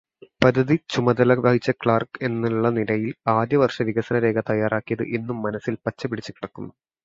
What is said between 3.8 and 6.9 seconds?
വികസനരേഖ തയ്യാറാക്കിയത് ഇന്നും മനസ്സിൽ പച്ചപിടിച്ചു കിടക്കുന്നു.